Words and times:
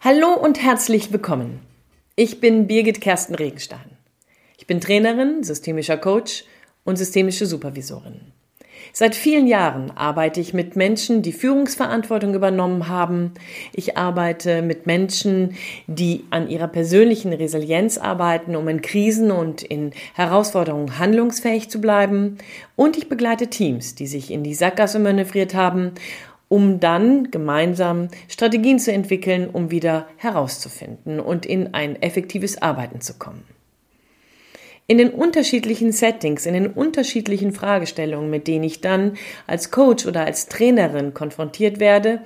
Hallo 0.00 0.32
und 0.32 0.62
herzlich 0.62 1.12
willkommen. 1.12 1.58
Ich 2.14 2.38
bin 2.38 2.68
Birgit 2.68 3.00
Kersten 3.00 3.34
Regenstein. 3.34 3.98
Ich 4.56 4.68
bin 4.68 4.80
Trainerin, 4.80 5.42
systemischer 5.42 5.96
Coach 5.96 6.44
und 6.84 6.96
systemische 6.96 7.46
Supervisorin. 7.46 8.20
Seit 8.92 9.16
vielen 9.16 9.48
Jahren 9.48 9.90
arbeite 9.90 10.40
ich 10.40 10.54
mit 10.54 10.76
Menschen, 10.76 11.22
die 11.22 11.32
Führungsverantwortung 11.32 12.32
übernommen 12.34 12.86
haben. 12.86 13.32
Ich 13.72 13.96
arbeite 13.96 14.62
mit 14.62 14.86
Menschen, 14.86 15.56
die 15.88 16.24
an 16.30 16.48
ihrer 16.48 16.68
persönlichen 16.68 17.32
Resilienz 17.32 17.98
arbeiten, 17.98 18.54
um 18.54 18.68
in 18.68 18.82
Krisen 18.82 19.32
und 19.32 19.62
in 19.62 19.92
Herausforderungen 20.14 21.00
handlungsfähig 21.00 21.70
zu 21.70 21.80
bleiben. 21.80 22.38
Und 22.76 22.96
ich 22.96 23.08
begleite 23.08 23.48
Teams, 23.48 23.96
die 23.96 24.06
sich 24.06 24.30
in 24.30 24.44
die 24.44 24.54
Sackgasse 24.54 25.00
manövriert 25.00 25.54
haben 25.54 25.92
um 26.48 26.80
dann 26.80 27.30
gemeinsam 27.30 28.08
Strategien 28.28 28.78
zu 28.78 28.92
entwickeln, 28.92 29.48
um 29.50 29.70
wieder 29.70 30.08
herauszufinden 30.16 31.20
und 31.20 31.46
in 31.46 31.74
ein 31.74 32.00
effektives 32.02 32.60
Arbeiten 32.60 33.00
zu 33.00 33.14
kommen. 33.14 33.44
In 34.86 34.96
den 34.96 35.10
unterschiedlichen 35.10 35.92
Settings, 35.92 36.46
in 36.46 36.54
den 36.54 36.68
unterschiedlichen 36.68 37.52
Fragestellungen, 37.52 38.30
mit 38.30 38.48
denen 38.48 38.64
ich 38.64 38.80
dann 38.80 39.18
als 39.46 39.70
Coach 39.70 40.06
oder 40.06 40.24
als 40.24 40.46
Trainerin 40.46 41.12
konfrontiert 41.12 41.78
werde, 41.78 42.22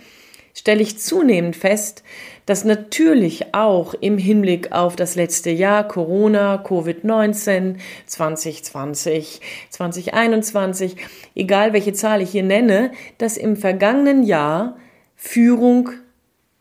stelle 0.55 0.83
ich 0.83 0.99
zunehmend 0.99 1.57
fest, 1.57 2.03
dass 2.47 2.65
natürlich 2.65 3.55
auch 3.55 3.95
im 3.95 4.19
Hinblick 4.19 4.73
auf 4.73 4.97
das 4.97 5.15
letzte 5.15 5.51
Jahr 5.51 5.87
Corona, 5.87 6.63
Covid-19, 6.63 7.77
2020, 8.07 9.41
2021, 9.71 10.97
egal 11.35 11.73
welche 11.73 11.93
Zahl 11.93 12.21
ich 12.21 12.31
hier 12.31 12.43
nenne, 12.43 12.93
dass 13.19 13.37
im 13.37 13.57
vergangenen 13.57 14.23
Jahr 14.25 14.77
Führung 15.17 15.91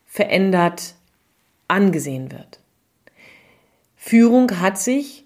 verändert 0.05 0.95
angesehen 1.67 2.31
wird. 2.31 2.59
Führung 3.95 4.59
hat 4.59 4.77
sich 4.77 5.25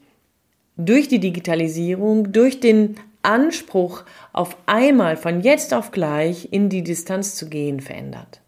durch 0.78 1.08
die 1.08 1.20
Digitalisierung, 1.20 2.32
durch 2.32 2.60
den 2.60 2.96
Anspruch, 3.24 4.04
auf 4.34 4.58
einmal 4.68 5.18
von 5.18 5.42
jetzt 5.42 5.74
auf 5.74 5.92
gleich 5.92 6.50
in 6.52 6.70
die 6.70 6.84
Distanz 6.84 7.36
zu 7.36 7.50
gehen, 7.50 7.80
verändert. 7.80 8.42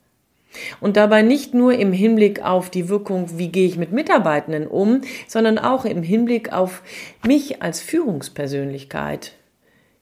Und 0.80 0.97
dabei 0.97 1.22
nicht 1.22 1.53
nur 1.53 1.73
im 1.73 1.91
Hinblick 1.91 2.44
auf 2.44 2.69
die 2.69 2.89
Wirkung, 2.89 3.38
wie 3.38 3.50
gehe 3.50 3.67
ich 3.67 3.77
mit 3.77 3.91
Mitarbeitenden 3.91 4.67
um, 4.67 5.02
sondern 5.27 5.58
auch 5.58 5.86
im 5.86 6.03
Hinblick 6.03 6.53
auf 6.53 6.83
mich 7.25 7.61
als 7.61 7.81
Führungspersönlichkeit, 7.81 9.33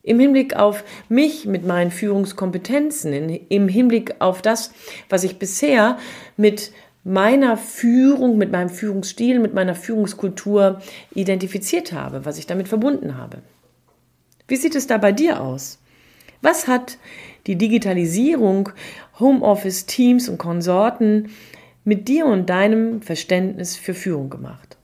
im 0.04 0.20
Hinblick 0.20 0.56
auf 0.56 0.84
mich 1.10 1.46
mit 1.46 1.66
meinen 1.66 1.92
Führungskompetenzen, 1.92 3.30
im 3.50 3.68
Hinblick 3.68 4.16
auf 4.20 4.42
das, 4.42 4.72
was 5.10 5.24
ich 5.24 5.40
bisher 5.40 5.98
mit 6.38 6.72
meiner 7.04 7.56
Führung, 7.56 8.38
mit 8.38 8.52
meinem 8.52 8.70
Führungsstil, 8.70 9.40
mit 9.40 9.54
meiner 9.54 9.76
Führungskultur 9.76 10.82
identifiziert 11.14 11.92
habe, 11.92 12.26
was 12.26 12.38
ich 12.38 12.48
damit 12.48 12.68
verbunden 12.68 13.18
habe. 13.18 13.38
Wie 14.48 14.56
sieht 14.56 14.76
es 14.76 14.88
da 14.88 14.98
bei 14.98 15.12
dir 15.12 15.42
aus? 15.42 15.80
Was 16.42 16.68
hat 16.68 16.98
die 17.48 17.58
Digitalisierung, 17.58 18.70
Homeoffice, 19.20 19.86
Teams 19.86 20.30
und 20.30 20.38
Konsorten 20.38 21.30
mit 21.84 22.08
dir 22.08 22.26
und 22.26 22.50
deinem 22.50 23.02
Verständnis 23.02 23.78
für 23.78 23.94
Führung 23.94 24.30
gemacht. 24.30 24.78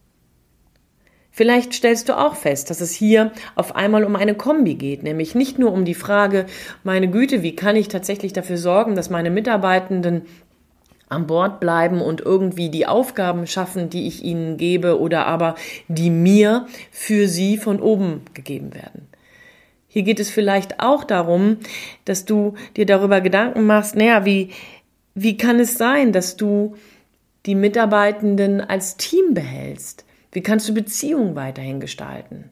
Vielleicht 1.31 1.73
stellst 1.73 2.09
du 2.09 2.17
auch 2.17 2.35
fest, 2.35 2.69
dass 2.69 2.81
es 2.81 2.91
hier 2.91 3.31
auf 3.55 3.75
einmal 3.75 4.03
um 4.03 4.15
eine 4.15 4.35
Kombi 4.35 4.75
geht, 4.75 5.01
nämlich 5.01 5.33
nicht 5.33 5.57
nur 5.57 5.71
um 5.71 5.85
die 5.85 5.95
Frage, 5.95 6.45
meine 6.83 7.09
Güte, 7.09 7.41
wie 7.41 7.55
kann 7.55 7.77
ich 7.77 7.87
tatsächlich 7.87 8.33
dafür 8.33 8.57
sorgen, 8.57 8.95
dass 8.95 9.09
meine 9.09 9.31
Mitarbeitenden 9.31 10.23
an 11.07 11.27
Bord 11.27 11.59
bleiben 11.59 12.01
und 12.01 12.21
irgendwie 12.21 12.69
die 12.69 12.85
Aufgaben 12.85 13.47
schaffen, 13.47 13.89
die 13.89 14.07
ich 14.07 14.23
ihnen 14.23 14.57
gebe 14.57 14.99
oder 14.99 15.25
aber 15.25 15.55
die 15.87 16.09
mir 16.09 16.67
für 16.91 17.27
sie 17.27 17.57
von 17.57 17.81
oben 17.81 18.21
gegeben 18.33 18.73
werden. 18.73 19.07
Hier 19.93 20.03
geht 20.03 20.21
es 20.21 20.29
vielleicht 20.29 20.79
auch 20.79 21.03
darum, 21.03 21.57
dass 22.05 22.23
du 22.23 22.53
dir 22.77 22.85
darüber 22.85 23.19
Gedanken 23.19 23.65
machst, 23.65 23.93
naja, 23.97 24.23
wie, 24.23 24.51
wie 25.15 25.35
kann 25.35 25.59
es 25.59 25.77
sein, 25.77 26.13
dass 26.13 26.37
du 26.37 26.77
die 27.45 27.55
Mitarbeitenden 27.55 28.61
als 28.61 28.95
Team 28.95 29.33
behältst? 29.33 30.05
Wie 30.31 30.39
kannst 30.39 30.69
du 30.69 30.73
Beziehungen 30.73 31.35
weiterhin 31.35 31.81
gestalten? 31.81 32.49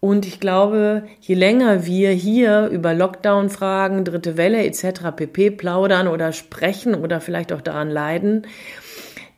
Und 0.00 0.26
ich 0.26 0.38
glaube, 0.38 1.04
je 1.22 1.34
länger 1.34 1.86
wir 1.86 2.10
hier 2.10 2.66
über 2.66 2.92
Lockdown-Fragen, 2.92 4.04
dritte 4.04 4.36
Welle 4.36 4.62
etc. 4.66 5.16
pp 5.16 5.52
plaudern 5.52 6.08
oder 6.08 6.32
sprechen 6.32 6.94
oder 6.94 7.22
vielleicht 7.22 7.54
auch 7.54 7.62
daran 7.62 7.88
leiden, 7.88 8.46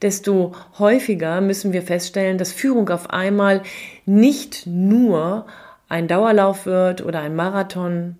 desto 0.02 0.56
häufiger 0.80 1.40
müssen 1.40 1.72
wir 1.72 1.82
feststellen, 1.82 2.36
dass 2.36 2.52
Führung 2.52 2.88
auf 2.88 3.10
einmal 3.10 3.62
nicht 4.06 4.66
nur 4.66 5.46
ein 5.90 6.08
Dauerlauf 6.08 6.64
wird 6.64 7.04
oder 7.04 7.20
ein 7.20 7.36
Marathon, 7.36 8.16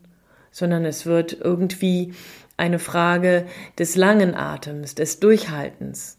sondern 0.51 0.85
es 0.85 1.07
wird 1.07 1.39
irgendwie 1.41 2.13
eine 2.57 2.79
Frage 2.79 3.47
des 3.79 3.97
langen 3.97 4.35
Atems, 4.35 4.95
des 4.97 5.21
Durchhaltens, 5.21 6.19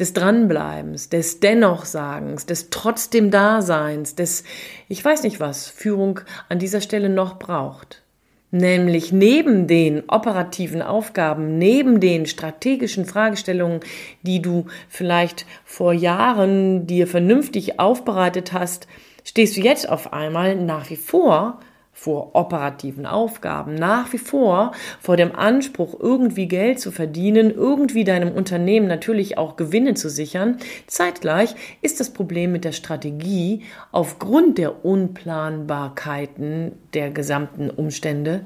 des 0.00 0.14
Dranbleibens, 0.14 1.10
des 1.10 1.38
Dennochsagens, 1.38 2.46
des 2.46 2.70
trotzdem 2.70 3.30
Daseins, 3.30 4.14
des 4.14 4.42
ich 4.88 5.04
weiß 5.04 5.22
nicht 5.22 5.38
was 5.38 5.68
Führung 5.68 6.20
an 6.48 6.58
dieser 6.58 6.80
Stelle 6.80 7.10
noch 7.10 7.38
braucht. 7.38 8.02
Nämlich 8.50 9.12
neben 9.12 9.66
den 9.66 10.04
operativen 10.08 10.80
Aufgaben, 10.80 11.58
neben 11.58 12.00
den 12.00 12.24
strategischen 12.24 13.04
Fragestellungen, 13.04 13.80
die 14.22 14.40
du 14.40 14.66
vielleicht 14.88 15.44
vor 15.64 15.92
Jahren 15.92 16.86
dir 16.86 17.06
vernünftig 17.06 17.80
aufbereitet 17.80 18.52
hast, 18.52 18.86
stehst 19.24 19.56
du 19.56 19.60
jetzt 19.60 19.88
auf 19.88 20.12
einmal 20.12 20.56
nach 20.56 20.90
wie 20.90 20.96
vor 20.96 21.58
vor 21.94 22.34
operativen 22.34 23.06
Aufgaben, 23.06 23.76
nach 23.76 24.12
wie 24.12 24.18
vor 24.18 24.72
vor 25.00 25.16
dem 25.16 25.34
Anspruch, 25.34 25.98
irgendwie 25.98 26.48
Geld 26.48 26.80
zu 26.80 26.90
verdienen, 26.90 27.52
irgendwie 27.52 28.02
deinem 28.02 28.32
Unternehmen 28.32 28.88
natürlich 28.88 29.38
auch 29.38 29.56
Gewinne 29.56 29.94
zu 29.94 30.10
sichern. 30.10 30.58
Zeitgleich 30.88 31.54
ist 31.82 32.00
das 32.00 32.10
Problem 32.12 32.50
mit 32.50 32.64
der 32.64 32.72
Strategie 32.72 33.62
aufgrund 33.92 34.58
der 34.58 34.84
Unplanbarkeiten 34.84 36.72
der 36.94 37.10
gesamten 37.10 37.70
Umstände 37.70 38.44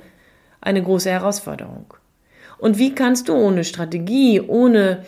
eine 0.60 0.82
große 0.82 1.10
Herausforderung. 1.10 1.94
Und 2.58 2.78
wie 2.78 2.94
kannst 2.94 3.28
du 3.28 3.34
ohne 3.34 3.64
Strategie, 3.64 4.42
ohne 4.42 5.04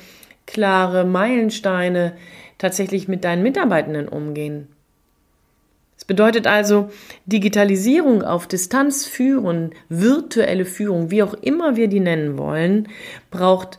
klare 0.46 1.04
Meilensteine 1.04 2.14
tatsächlich 2.56 3.06
mit 3.06 3.24
deinen 3.24 3.42
Mitarbeitenden 3.42 4.08
umgehen? 4.08 4.68
Bedeutet 6.10 6.48
also, 6.48 6.90
Digitalisierung 7.26 8.24
auf 8.24 8.48
Distanz 8.48 9.06
führen, 9.06 9.70
virtuelle 9.88 10.64
Führung, 10.64 11.12
wie 11.12 11.22
auch 11.22 11.34
immer 11.34 11.76
wir 11.76 11.86
die 11.86 12.00
nennen 12.00 12.36
wollen, 12.36 12.88
braucht 13.30 13.78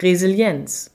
Resilienz. 0.00 0.90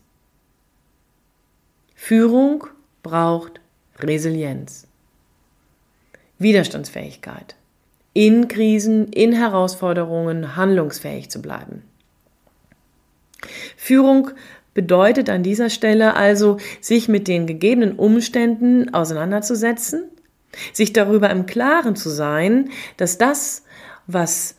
Führung 1.95 2.67
braucht 3.03 3.61
Resilienz. 3.99 4.85
Widerstandsfähigkeit. 6.39 7.55
In 8.11 8.49
Krisen, 8.49 9.13
in 9.13 9.31
Herausforderungen 9.31 10.57
handlungsfähig 10.57 11.29
zu 11.29 11.41
bleiben. 11.41 11.83
Führung 13.77 14.31
bedeutet 14.73 15.29
an 15.29 15.43
dieser 15.43 15.69
Stelle 15.69 16.15
also, 16.15 16.57
sich 16.79 17.07
mit 17.07 17.27
den 17.27 17.47
gegebenen 17.47 17.93
Umständen 17.93 18.93
auseinanderzusetzen, 18.93 20.09
sich 20.73 20.93
darüber 20.93 21.29
im 21.29 21.45
Klaren 21.45 21.95
zu 21.95 22.09
sein, 22.09 22.69
dass 22.97 23.17
das, 23.17 23.63
was 24.07 24.55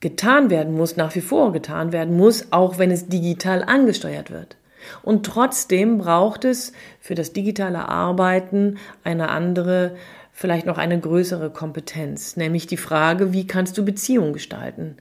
getan 0.00 0.50
werden 0.50 0.74
muss, 0.74 0.96
nach 0.96 1.14
wie 1.14 1.20
vor 1.20 1.52
getan 1.52 1.92
werden 1.92 2.16
muss, 2.16 2.52
auch 2.52 2.78
wenn 2.78 2.90
es 2.90 3.08
digital 3.08 3.64
angesteuert 3.64 4.30
wird. 4.30 4.56
Und 5.02 5.26
trotzdem 5.26 5.98
braucht 5.98 6.44
es 6.44 6.72
für 7.00 7.14
das 7.14 7.32
digitale 7.32 7.88
Arbeiten 7.88 8.78
eine 9.02 9.28
andere, 9.28 9.96
vielleicht 10.32 10.66
noch 10.66 10.78
eine 10.78 10.98
größere 11.00 11.50
Kompetenz, 11.50 12.36
nämlich 12.36 12.66
die 12.66 12.76
Frage, 12.76 13.32
wie 13.32 13.46
kannst 13.46 13.76
du 13.76 13.84
Beziehungen 13.84 14.32
gestalten, 14.32 14.96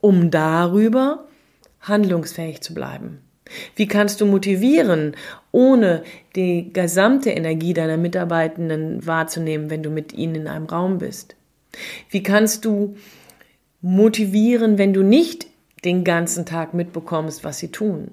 um 0.00 0.30
darüber 0.30 1.26
handlungsfähig 1.80 2.60
zu 2.60 2.74
bleiben. 2.74 3.27
Wie 3.76 3.86
kannst 3.86 4.20
du 4.20 4.26
motivieren, 4.26 5.16
ohne 5.52 6.02
die 6.36 6.72
gesamte 6.72 7.30
Energie 7.30 7.74
deiner 7.74 7.96
Mitarbeitenden 7.96 9.06
wahrzunehmen, 9.06 9.70
wenn 9.70 9.82
du 9.82 9.90
mit 9.90 10.12
ihnen 10.12 10.34
in 10.34 10.48
einem 10.48 10.66
Raum 10.66 10.98
bist? 10.98 11.36
Wie 12.10 12.22
kannst 12.22 12.64
du 12.64 12.96
motivieren, 13.80 14.78
wenn 14.78 14.92
du 14.92 15.02
nicht 15.02 15.46
den 15.84 16.04
ganzen 16.04 16.46
Tag 16.46 16.74
mitbekommst, 16.74 17.44
was 17.44 17.58
sie 17.58 17.70
tun? 17.70 18.12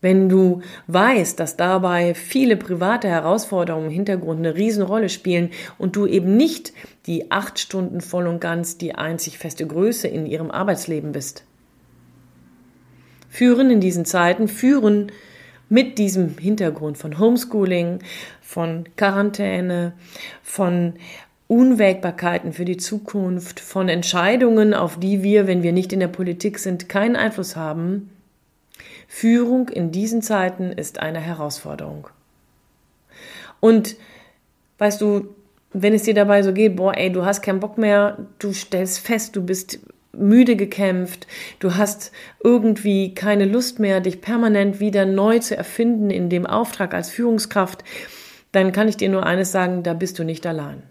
Wenn 0.00 0.30
du 0.30 0.62
weißt, 0.86 1.38
dass 1.38 1.58
dabei 1.58 2.14
viele 2.14 2.56
private 2.56 3.08
Herausforderungen 3.08 3.86
im 3.86 3.92
Hintergrund 3.92 4.38
eine 4.38 4.56
Riesenrolle 4.56 5.10
spielen 5.10 5.50
und 5.76 5.94
du 5.94 6.06
eben 6.06 6.38
nicht 6.38 6.72
die 7.06 7.30
acht 7.30 7.58
Stunden 7.58 8.00
voll 8.00 8.26
und 8.26 8.40
ganz 8.40 8.78
die 8.78 8.94
einzig 8.94 9.36
feste 9.36 9.66
Größe 9.66 10.08
in 10.08 10.24
ihrem 10.24 10.50
Arbeitsleben 10.50 11.12
bist. 11.12 11.44
Führen 13.30 13.70
in 13.70 13.80
diesen 13.80 14.04
Zeiten, 14.04 14.48
führen 14.48 15.10
mit 15.68 15.98
diesem 15.98 16.36
Hintergrund 16.36 16.98
von 16.98 17.18
Homeschooling, 17.18 18.00
von 18.42 18.84
Quarantäne, 18.96 19.92
von 20.42 20.94
Unwägbarkeiten 21.46 22.52
für 22.52 22.64
die 22.64 22.76
Zukunft, 22.76 23.60
von 23.60 23.88
Entscheidungen, 23.88 24.74
auf 24.74 24.98
die 24.98 25.22
wir, 25.22 25.46
wenn 25.46 25.62
wir 25.62 25.72
nicht 25.72 25.92
in 25.92 26.00
der 26.00 26.08
Politik 26.08 26.58
sind, 26.58 26.88
keinen 26.88 27.16
Einfluss 27.16 27.56
haben. 27.56 28.10
Führung 29.06 29.68
in 29.68 29.92
diesen 29.92 30.22
Zeiten 30.22 30.72
ist 30.72 30.98
eine 30.98 31.20
Herausforderung. 31.20 32.08
Und 33.60 33.96
weißt 34.78 35.00
du, 35.00 35.34
wenn 35.72 35.94
es 35.94 36.02
dir 36.02 36.14
dabei 36.14 36.42
so 36.42 36.52
geht, 36.52 36.76
boah, 36.76 36.96
ey, 36.96 37.12
du 37.12 37.24
hast 37.24 37.42
keinen 37.42 37.60
Bock 37.60 37.78
mehr, 37.78 38.18
du 38.38 38.52
stellst 38.52 38.98
fest, 39.00 39.36
du 39.36 39.42
bist 39.42 39.78
müde 40.12 40.56
gekämpft, 40.56 41.26
du 41.58 41.76
hast 41.76 42.12
irgendwie 42.42 43.14
keine 43.14 43.44
Lust 43.44 43.78
mehr, 43.78 44.00
dich 44.00 44.20
permanent 44.20 44.80
wieder 44.80 45.06
neu 45.06 45.38
zu 45.38 45.56
erfinden 45.56 46.10
in 46.10 46.28
dem 46.28 46.46
Auftrag 46.46 46.94
als 46.94 47.10
Führungskraft, 47.10 47.84
dann 48.52 48.72
kann 48.72 48.88
ich 48.88 48.96
dir 48.96 49.08
nur 49.08 49.24
eines 49.24 49.52
sagen, 49.52 49.82
da 49.82 49.94
bist 49.94 50.18
du 50.18 50.24
nicht 50.24 50.46
allein. 50.46 50.82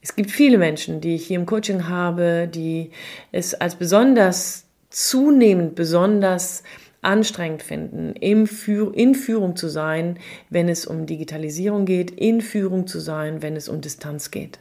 Es 0.00 0.14
gibt 0.16 0.30
viele 0.30 0.58
Menschen, 0.58 1.00
die 1.00 1.14
ich 1.14 1.26
hier 1.26 1.38
im 1.38 1.46
Coaching 1.46 1.88
habe, 1.88 2.48
die 2.52 2.90
es 3.32 3.54
als 3.54 3.74
besonders 3.76 4.66
zunehmend 4.90 5.74
besonders 5.74 6.62
anstrengend 7.00 7.62
finden, 7.62 8.14
in 8.14 8.46
Führung 8.46 9.56
zu 9.56 9.68
sein, 9.68 10.18
wenn 10.50 10.68
es 10.68 10.86
um 10.86 11.06
Digitalisierung 11.06 11.84
geht, 11.84 12.10
in 12.10 12.40
Führung 12.40 12.86
zu 12.86 13.00
sein, 13.00 13.42
wenn 13.42 13.56
es 13.56 13.68
um 13.68 13.80
Distanz 13.80 14.30
geht 14.30 14.58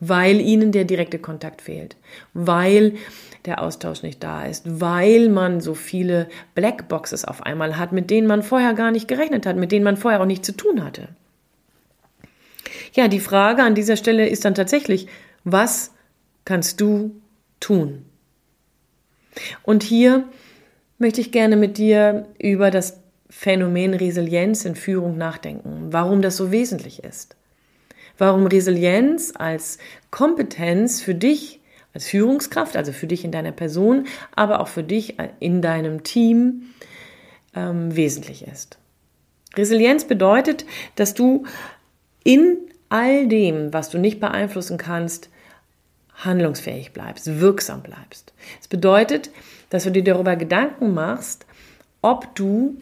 weil 0.00 0.40
ihnen 0.40 0.72
der 0.72 0.84
direkte 0.84 1.18
Kontakt 1.18 1.62
fehlt, 1.62 1.96
weil 2.34 2.94
der 3.44 3.62
Austausch 3.62 4.02
nicht 4.02 4.22
da 4.22 4.44
ist, 4.44 4.80
weil 4.80 5.28
man 5.28 5.60
so 5.60 5.74
viele 5.74 6.28
Blackboxes 6.54 7.24
auf 7.24 7.42
einmal 7.42 7.76
hat, 7.76 7.92
mit 7.92 8.10
denen 8.10 8.26
man 8.26 8.42
vorher 8.42 8.74
gar 8.74 8.90
nicht 8.90 9.08
gerechnet 9.08 9.46
hat, 9.46 9.56
mit 9.56 9.72
denen 9.72 9.84
man 9.84 9.96
vorher 9.96 10.20
auch 10.20 10.26
nichts 10.26 10.46
zu 10.46 10.56
tun 10.56 10.84
hatte. 10.84 11.08
Ja, 12.94 13.08
die 13.08 13.20
Frage 13.20 13.62
an 13.62 13.74
dieser 13.74 13.96
Stelle 13.96 14.28
ist 14.28 14.44
dann 14.44 14.54
tatsächlich, 14.54 15.08
was 15.44 15.92
kannst 16.44 16.80
du 16.80 17.20
tun? 17.60 18.04
Und 19.62 19.82
hier 19.82 20.24
möchte 20.98 21.20
ich 21.20 21.32
gerne 21.32 21.56
mit 21.56 21.78
dir 21.78 22.26
über 22.38 22.70
das 22.70 23.00
Phänomen 23.30 23.94
Resilienz 23.94 24.64
in 24.64 24.74
Führung 24.74 25.16
nachdenken, 25.16 25.88
warum 25.90 26.22
das 26.22 26.36
so 26.36 26.50
wesentlich 26.50 27.04
ist 27.04 27.36
warum 28.18 28.46
Resilienz 28.46 29.32
als 29.36 29.78
Kompetenz 30.10 31.00
für 31.00 31.14
dich 31.14 31.58
als 31.94 32.06
Führungskraft, 32.06 32.76
also 32.76 32.92
für 32.92 33.06
dich 33.06 33.24
in 33.24 33.32
deiner 33.32 33.52
Person, 33.52 34.06
aber 34.36 34.60
auch 34.60 34.68
für 34.68 34.82
dich 34.82 35.16
in 35.40 35.62
deinem 35.62 36.02
Team 36.02 36.74
ähm, 37.56 37.96
wesentlich 37.96 38.46
ist. 38.46 38.78
Resilienz 39.56 40.04
bedeutet, 40.04 40.64
dass 40.96 41.14
du 41.14 41.44
in 42.22 42.58
all 42.88 43.26
dem, 43.26 43.72
was 43.72 43.90
du 43.90 43.98
nicht 43.98 44.20
beeinflussen 44.20 44.78
kannst, 44.78 45.30
handlungsfähig 46.14 46.92
bleibst, 46.92 47.40
wirksam 47.40 47.82
bleibst. 47.82 48.32
Es 48.60 48.68
bedeutet, 48.68 49.30
dass 49.70 49.84
du 49.84 49.90
dir 49.90 50.04
darüber 50.04 50.36
Gedanken 50.36 50.94
machst, 50.94 51.46
ob 52.02 52.34
du 52.34 52.76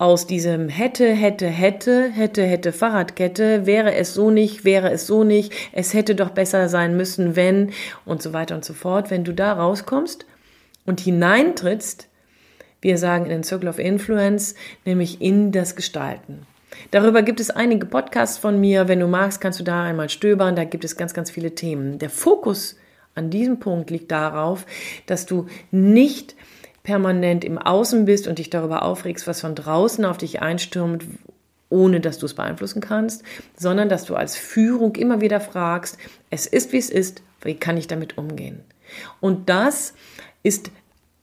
aus 0.00 0.26
diesem 0.26 0.70
hätte, 0.70 1.12
hätte, 1.12 1.46
hätte, 1.46 2.08
hätte, 2.08 2.42
hätte 2.42 2.72
Fahrradkette, 2.72 3.66
wäre 3.66 3.94
es 3.94 4.14
so 4.14 4.30
nicht, 4.30 4.64
wäre 4.64 4.90
es 4.90 5.06
so 5.06 5.24
nicht, 5.24 5.52
es 5.72 5.92
hätte 5.92 6.14
doch 6.14 6.30
besser 6.30 6.70
sein 6.70 6.96
müssen, 6.96 7.36
wenn 7.36 7.72
und 8.06 8.22
so 8.22 8.32
weiter 8.32 8.54
und 8.54 8.64
so 8.64 8.72
fort. 8.72 9.10
Wenn 9.10 9.24
du 9.24 9.34
da 9.34 9.52
rauskommst 9.52 10.24
und 10.86 11.00
hineintrittst, 11.00 12.08
wir 12.80 12.96
sagen 12.96 13.24
in 13.24 13.30
den 13.30 13.42
Circle 13.44 13.68
of 13.68 13.78
Influence, 13.78 14.54
nämlich 14.86 15.20
in 15.20 15.52
das 15.52 15.76
Gestalten. 15.76 16.46
Darüber 16.92 17.20
gibt 17.20 17.38
es 17.38 17.50
einige 17.50 17.84
Podcasts 17.84 18.38
von 18.38 18.58
mir. 18.58 18.88
Wenn 18.88 19.00
du 19.00 19.06
magst, 19.06 19.42
kannst 19.42 19.60
du 19.60 19.64
da 19.64 19.84
einmal 19.84 20.08
stöbern. 20.08 20.56
Da 20.56 20.64
gibt 20.64 20.84
es 20.84 20.96
ganz, 20.96 21.12
ganz 21.12 21.30
viele 21.30 21.54
Themen. 21.54 21.98
Der 21.98 22.08
Fokus 22.08 22.78
an 23.14 23.28
diesem 23.28 23.60
Punkt 23.60 23.90
liegt 23.90 24.10
darauf, 24.10 24.64
dass 25.04 25.26
du 25.26 25.46
nicht 25.70 26.36
permanent 26.82 27.44
im 27.44 27.58
Außen 27.58 28.04
bist 28.04 28.26
und 28.26 28.38
dich 28.38 28.50
darüber 28.50 28.82
aufregst, 28.82 29.26
was 29.26 29.40
von 29.40 29.54
draußen 29.54 30.04
auf 30.04 30.18
dich 30.18 30.40
einstürmt, 30.40 31.04
ohne 31.68 32.00
dass 32.00 32.18
du 32.18 32.26
es 32.26 32.34
beeinflussen 32.34 32.80
kannst, 32.80 33.22
sondern 33.56 33.88
dass 33.88 34.04
du 34.04 34.16
als 34.16 34.36
Führung 34.36 34.96
immer 34.96 35.20
wieder 35.20 35.40
fragst, 35.40 35.98
es 36.30 36.46
ist 36.46 36.72
wie 36.72 36.78
es 36.78 36.90
ist, 36.90 37.22
wie 37.42 37.54
kann 37.54 37.76
ich 37.76 37.86
damit 37.86 38.18
umgehen? 38.18 38.60
Und 39.20 39.48
das 39.48 39.94
ist 40.42 40.70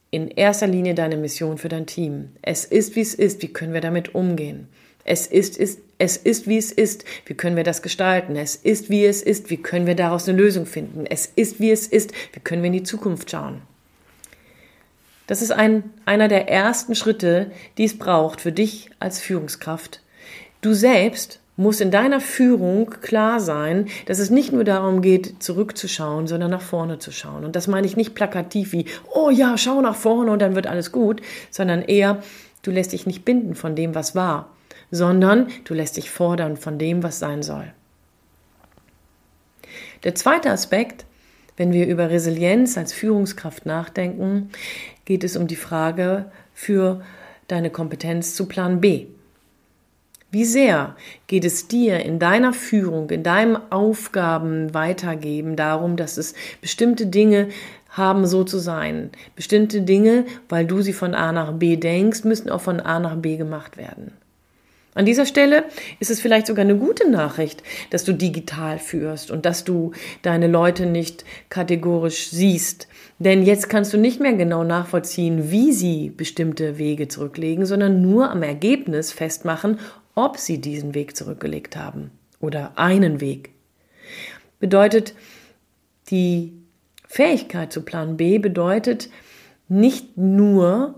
in 0.10 0.30
erster 0.30 0.68
Linie 0.68 0.96
deine 0.96 1.18
Mission 1.18 1.58
für 1.58 1.70
dein 1.70 1.86
Team. 1.86 2.30
Es 2.42 2.64
ist 2.64 2.96
wie 2.96 3.02
es 3.02 3.14
ist, 3.14 3.42
wie 3.42 3.52
können 3.52 3.74
wir 3.74 3.82
damit 3.82 4.16
umgehen? 4.16 4.68
Es 5.04 5.28
ist, 5.28 5.58
ist, 5.58 5.80
es 5.98 6.18
ist 6.18 6.48
wie 6.48 6.58
es 6.58 6.72
ist, 6.72 7.06
wie 7.26 7.34
können 7.34 7.56
wir 7.56 7.64
das 7.64 7.82
gestalten? 7.82 8.36
Es 8.36 8.56
ist 8.56 8.90
wie 8.90 9.06
es 9.06 9.22
ist, 9.22 9.50
wie 9.50 9.58
können 9.58 9.88
wir 9.88 9.96
daraus 9.96 10.28
eine 10.28 10.38
Lösung 10.38 10.66
finden? 10.66 11.06
Es 11.06 11.26
ist 11.26 11.60
wie 11.60 11.72
es 11.72 11.88
ist, 11.88 12.12
wie 12.34 12.40
können 12.40 12.62
wir 12.62 12.68
in 12.68 12.74
die 12.74 12.84
Zukunft 12.84 13.32
schauen? 13.32 13.62
Das 15.28 15.42
ist 15.42 15.52
ein, 15.52 15.84
einer 16.06 16.30
der 16.30 16.50
ersten 16.50 16.96
Schritte, 16.96 17.52
die 17.78 17.84
es 17.84 17.98
braucht 17.98 18.42
für 18.42 18.52
dich 18.54 18.90
als 19.00 19.20
Führungskraft. 19.20 20.02
Du 20.62 20.74
selbst 20.74 21.40
musst 21.58 21.82
in 21.82 21.92
deiner 21.92 22.22
Führung 22.22 22.90
klar 23.02 23.40
sein, 23.40 23.88
dass 24.06 24.20
es 24.20 24.30
nicht 24.30 24.54
nur 24.54 24.64
darum 24.64 25.02
geht, 25.02 25.44
zurückzuschauen, 25.44 26.28
sondern 26.28 26.52
nach 26.52 26.62
vorne 26.62 27.00
zu 27.00 27.12
schauen. 27.12 27.44
Und 27.44 27.56
das 27.56 27.68
meine 27.68 27.88
ich 27.88 27.98
nicht 27.98 28.16
plakativ 28.16 28.72
wie, 28.72 28.86
oh 29.12 29.30
ja, 29.30 29.58
schau 29.58 29.82
nach 29.82 29.96
vorne 29.96 30.32
und 30.32 30.42
dann 30.42 30.56
wird 30.56 30.68
alles 30.68 30.92
gut, 30.92 31.22
sondern 31.52 31.82
eher, 31.82 32.22
du 32.62 32.72
lässt 32.72 32.94
dich 32.94 33.06
nicht 33.06 33.26
binden 33.26 33.56
von 33.56 33.76
dem, 33.76 33.96
was 33.96 34.16
war, 34.16 34.52
sondern 34.92 35.48
du 35.66 35.74
lässt 35.74 35.98
dich 35.98 36.12
fordern 36.12 36.58
von 36.58 36.78
dem, 36.78 37.04
was 37.04 37.20
sein 37.20 37.44
soll. 37.44 37.74
Der 40.04 40.16
zweite 40.16 40.52
Aspekt, 40.52 41.06
wenn 41.58 41.74
wir 41.74 41.88
über 41.88 42.10
Resilienz 42.10 42.78
als 42.78 42.94
Führungskraft 42.94 43.66
nachdenken, 43.66 44.50
geht 45.06 45.24
es 45.24 45.36
um 45.36 45.48
die 45.48 45.56
Frage 45.56 46.26
für 46.54 47.02
deine 47.48 47.70
Kompetenz 47.70 48.36
zu 48.36 48.48
Plan 48.48 48.80
B. 48.80 49.08
Wie 50.30 50.46
sehr 50.46 50.96
geht 51.28 51.46
es 51.46 51.68
dir 51.68 52.02
in 52.02 52.20
deiner 52.20 52.54
Führung, 52.54 53.10
in 53.10 53.24
deinem 53.24 53.58
Aufgaben 53.70 54.74
weitergeben 54.74 55.56
darum, 55.56 55.96
dass 55.96 56.18
es 56.18 56.34
bestimmte 56.62 57.08
Dinge 57.08 57.48
haben 57.90 58.28
so 58.28 58.44
zu 58.44 58.60
sein. 58.60 59.10
Bestimmte 59.36 59.82
Dinge, 59.82 60.26
weil 60.50 60.68
du 60.68 60.82
sie 60.82 60.94
von 60.94 61.16
A 61.16 61.32
nach 61.32 61.54
B 61.54 61.78
denkst, 61.78 62.26
müssen 62.26 62.50
auch 62.50 62.62
von 62.62 62.80
A 62.80 63.00
nach 63.00 63.16
B 63.16 63.38
gemacht 63.38 63.78
werden. 63.78 64.12
An 64.98 65.06
dieser 65.06 65.28
Stelle 65.28 65.66
ist 66.00 66.10
es 66.10 66.20
vielleicht 66.20 66.48
sogar 66.48 66.66
eine 66.66 66.76
gute 66.76 67.08
Nachricht, 67.08 67.62
dass 67.92 68.04
du 68.04 68.14
digital 68.14 68.80
führst 68.80 69.30
und 69.30 69.46
dass 69.46 69.64
du 69.64 69.92
deine 70.24 70.48
Leute 70.48 70.88
nicht 70.88 71.24
kategorisch 71.50 72.30
siehst. 72.32 72.88
Denn 73.20 73.44
jetzt 73.44 73.70
kannst 73.70 73.94
du 73.94 74.00
nicht 74.00 74.20
mehr 74.20 74.34
genau 74.34 74.64
nachvollziehen, 74.64 75.52
wie 75.52 75.72
sie 75.72 76.10
bestimmte 76.10 76.80
Wege 76.80 77.08
zurücklegen, 77.08 77.68
sondern 77.68 78.02
nur 78.02 78.32
am 78.32 78.42
Ergebnis 78.42 79.12
festmachen, 79.12 79.80
ob 80.16 80.38
sie 80.38 80.60
diesen 80.60 80.96
Weg 80.96 81.16
zurückgelegt 81.16 81.76
haben 81.76 82.10
oder 82.40 82.72
einen 82.80 83.22
Weg. 83.22 83.52
Bedeutet, 84.60 85.14
die 86.10 86.54
Fähigkeit 87.08 87.72
zu 87.72 87.84
Plan 87.84 88.18
B 88.18 88.40
bedeutet 88.40 89.10
nicht 89.68 90.18
nur 90.18 90.96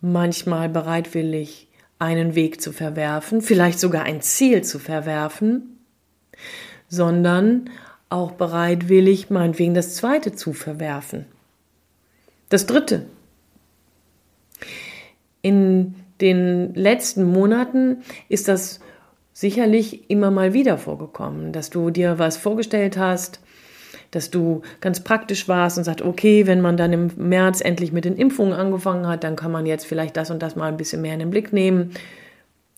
manchmal 0.00 0.70
bereitwillig 0.70 1.63
einen 1.98 2.34
Weg 2.34 2.60
zu 2.60 2.72
verwerfen, 2.72 3.40
vielleicht 3.40 3.78
sogar 3.78 4.02
ein 4.02 4.20
Ziel 4.20 4.62
zu 4.62 4.78
verwerfen, 4.78 5.78
sondern 6.88 7.70
auch 8.08 8.32
bereitwillig 8.32 9.30
meinetwegen 9.30 9.74
das 9.74 9.96
zweite 9.96 10.32
zu 10.32 10.52
verwerfen. 10.52 11.26
Das 12.48 12.66
dritte. 12.66 13.06
In 15.42 15.94
den 16.20 16.74
letzten 16.74 17.24
Monaten 17.24 18.02
ist 18.28 18.48
das 18.48 18.80
sicherlich 19.32 20.08
immer 20.08 20.30
mal 20.30 20.52
wieder 20.52 20.78
vorgekommen, 20.78 21.52
dass 21.52 21.70
du 21.70 21.90
dir 21.90 22.18
was 22.18 22.36
vorgestellt 22.36 22.96
hast, 22.96 23.40
dass 24.14 24.30
du 24.30 24.62
ganz 24.80 25.00
praktisch 25.00 25.48
warst 25.48 25.78
und 25.78 25.84
sagst, 25.84 26.02
okay, 26.02 26.46
wenn 26.46 26.60
man 26.60 26.76
dann 26.76 26.92
im 26.92 27.10
März 27.16 27.60
endlich 27.60 27.92
mit 27.92 28.04
den 28.04 28.16
Impfungen 28.16 28.52
angefangen 28.52 29.06
hat, 29.06 29.24
dann 29.24 29.36
kann 29.36 29.52
man 29.52 29.66
jetzt 29.66 29.86
vielleicht 29.86 30.16
das 30.16 30.30
und 30.30 30.42
das 30.42 30.56
mal 30.56 30.68
ein 30.68 30.76
bisschen 30.76 31.02
mehr 31.02 31.14
in 31.14 31.20
den 31.20 31.30
Blick 31.30 31.52
nehmen. 31.52 31.92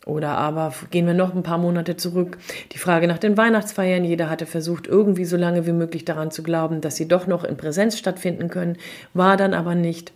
Oder 0.06 0.38
aber 0.38 0.72
gehen 0.92 1.06
wir 1.06 1.14
noch 1.14 1.34
ein 1.34 1.42
paar 1.42 1.58
Monate 1.58 1.96
zurück. 1.96 2.38
Die 2.72 2.78
Frage 2.78 3.08
nach 3.08 3.18
den 3.18 3.36
Weihnachtsfeiern. 3.36 4.04
Jeder 4.04 4.30
hatte 4.30 4.46
versucht, 4.46 4.86
irgendwie 4.86 5.24
so 5.24 5.36
lange 5.36 5.66
wie 5.66 5.72
möglich 5.72 6.04
daran 6.04 6.30
zu 6.30 6.44
glauben, 6.44 6.80
dass 6.80 6.94
sie 6.94 7.08
doch 7.08 7.26
noch 7.26 7.42
in 7.42 7.56
Präsenz 7.56 7.98
stattfinden 7.98 8.48
können, 8.48 8.76
war 9.14 9.36
dann 9.36 9.52
aber 9.52 9.74
nicht. 9.74 10.12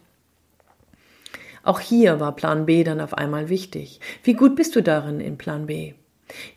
Auch 1.64 1.80
hier 1.80 2.20
war 2.20 2.36
Plan 2.36 2.66
B 2.66 2.84
dann 2.84 3.00
auf 3.00 3.14
einmal 3.14 3.48
wichtig. 3.48 4.00
Wie 4.22 4.34
gut 4.34 4.54
bist 4.56 4.76
du 4.76 4.80
darin 4.80 5.20
in 5.20 5.36
Plan 5.36 5.66
B? 5.66 5.94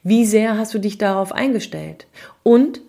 Wie 0.04 0.26
sehr 0.26 0.58
hast 0.58 0.74
du 0.74 0.80
dich 0.80 0.98
darauf 1.00 1.32
eingestellt? 1.32 2.06
Und 2.44 2.82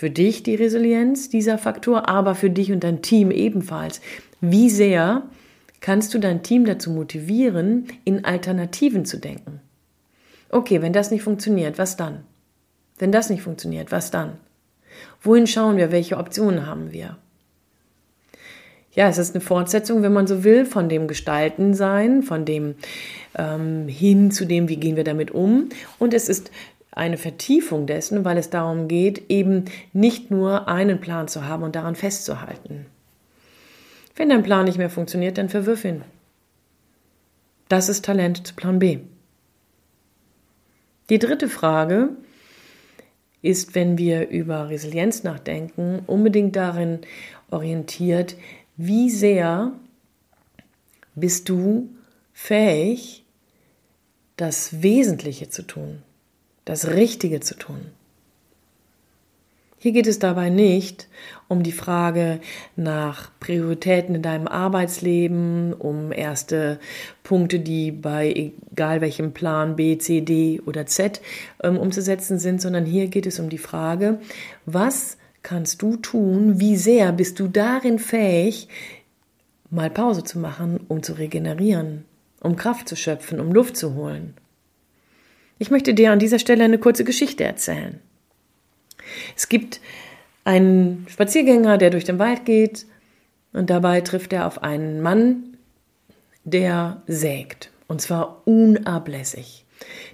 für 0.00 0.08
dich 0.08 0.42
die 0.42 0.54
Resilienz, 0.54 1.28
dieser 1.28 1.58
Faktor, 1.58 2.08
aber 2.08 2.34
für 2.34 2.48
dich 2.48 2.72
und 2.72 2.84
dein 2.84 3.02
Team 3.02 3.30
ebenfalls. 3.30 4.00
Wie 4.40 4.70
sehr 4.70 5.24
kannst 5.82 6.14
du 6.14 6.18
dein 6.18 6.42
Team 6.42 6.64
dazu 6.64 6.90
motivieren, 6.90 7.86
in 8.04 8.24
Alternativen 8.24 9.04
zu 9.04 9.18
denken? 9.18 9.60
Okay, 10.48 10.80
wenn 10.80 10.94
das 10.94 11.10
nicht 11.10 11.20
funktioniert, 11.20 11.76
was 11.76 11.98
dann? 11.98 12.24
Wenn 12.96 13.12
das 13.12 13.28
nicht 13.28 13.42
funktioniert, 13.42 13.92
was 13.92 14.10
dann? 14.10 14.38
Wohin 15.20 15.46
schauen 15.46 15.76
wir? 15.76 15.92
Welche 15.92 16.16
Optionen 16.16 16.64
haben 16.64 16.92
wir? 16.92 17.18
Ja, 18.92 19.06
es 19.06 19.18
ist 19.18 19.34
eine 19.34 19.42
Fortsetzung, 19.42 20.02
wenn 20.02 20.14
man 20.14 20.26
so 20.26 20.44
will, 20.44 20.64
von 20.64 20.88
dem 20.88 21.08
Gestalten 21.08 21.74
sein, 21.74 22.22
von 22.22 22.46
dem 22.46 22.74
ähm, 23.36 23.86
hin 23.86 24.30
zu 24.30 24.46
dem, 24.46 24.70
wie 24.70 24.78
gehen 24.78 24.96
wir 24.96 25.04
damit 25.04 25.30
um. 25.30 25.68
Und 25.98 26.14
es 26.14 26.30
ist 26.30 26.50
eine 26.92 27.16
Vertiefung 27.16 27.86
dessen, 27.86 28.24
weil 28.24 28.36
es 28.36 28.50
darum 28.50 28.88
geht, 28.88 29.30
eben 29.30 29.66
nicht 29.92 30.30
nur 30.30 30.68
einen 30.68 31.00
Plan 31.00 31.28
zu 31.28 31.46
haben 31.46 31.62
und 31.62 31.76
daran 31.76 31.94
festzuhalten. 31.94 32.86
Wenn 34.16 34.28
dein 34.28 34.42
Plan 34.42 34.64
nicht 34.64 34.78
mehr 34.78 34.90
funktioniert, 34.90 35.38
dann 35.38 35.48
verwirf 35.48 35.84
ihn. 35.84 36.02
Das 37.68 37.88
ist 37.88 38.04
Talent 38.04 38.46
zu 38.46 38.54
Plan 38.54 38.78
B. 38.80 38.98
Die 41.08 41.18
dritte 41.18 41.48
Frage 41.48 42.10
ist, 43.42 43.74
wenn 43.74 43.96
wir 43.96 44.28
über 44.28 44.68
Resilienz 44.68 45.22
nachdenken, 45.22 46.02
unbedingt 46.06 46.56
darin 46.56 47.00
orientiert, 47.50 48.36
wie 48.76 49.10
sehr 49.10 49.72
bist 51.14 51.48
du 51.48 51.90
fähig, 52.32 53.24
das 54.36 54.82
Wesentliche 54.82 55.48
zu 55.48 55.62
tun, 55.62 56.02
das 56.64 56.88
Richtige 56.88 57.40
zu 57.40 57.54
tun. 57.54 57.86
Hier 59.82 59.92
geht 59.92 60.06
es 60.06 60.18
dabei 60.18 60.50
nicht 60.50 61.08
um 61.48 61.62
die 61.62 61.72
Frage 61.72 62.40
nach 62.76 63.30
Prioritäten 63.40 64.14
in 64.14 64.20
deinem 64.20 64.46
Arbeitsleben, 64.46 65.72
um 65.72 66.12
erste 66.12 66.78
Punkte, 67.22 67.60
die 67.60 67.90
bei 67.90 68.52
egal 68.72 69.00
welchem 69.00 69.32
Plan 69.32 69.76
B, 69.76 69.96
C, 69.96 70.20
D 70.20 70.60
oder 70.66 70.84
Z 70.84 71.22
ähm, 71.62 71.78
umzusetzen 71.78 72.38
sind, 72.38 72.60
sondern 72.60 72.84
hier 72.84 73.06
geht 73.06 73.26
es 73.26 73.40
um 73.40 73.48
die 73.48 73.56
Frage, 73.56 74.20
was 74.66 75.16
kannst 75.42 75.80
du 75.80 75.96
tun, 75.96 76.60
wie 76.60 76.76
sehr 76.76 77.10
bist 77.12 77.40
du 77.40 77.48
darin 77.48 77.98
fähig, 77.98 78.68
mal 79.70 79.88
Pause 79.88 80.24
zu 80.24 80.38
machen, 80.38 80.80
um 80.88 81.02
zu 81.02 81.14
regenerieren, 81.14 82.04
um 82.40 82.54
Kraft 82.54 82.86
zu 82.86 82.96
schöpfen, 82.96 83.40
um 83.40 83.50
Luft 83.50 83.78
zu 83.78 83.94
holen. 83.94 84.34
Ich 85.60 85.70
möchte 85.70 85.92
dir 85.92 86.10
an 86.10 86.18
dieser 86.18 86.38
Stelle 86.38 86.64
eine 86.64 86.78
kurze 86.78 87.04
Geschichte 87.04 87.44
erzählen. 87.44 88.00
Es 89.36 89.50
gibt 89.50 89.82
einen 90.42 91.06
Spaziergänger, 91.10 91.76
der 91.76 91.90
durch 91.90 92.04
den 92.04 92.18
Wald 92.18 92.46
geht 92.46 92.86
und 93.52 93.68
dabei 93.68 94.00
trifft 94.00 94.32
er 94.32 94.46
auf 94.46 94.62
einen 94.62 95.02
Mann, 95.02 95.58
der 96.44 97.02
sägt. 97.06 97.70
Und 97.88 98.00
zwar 98.00 98.40
unablässig. 98.46 99.66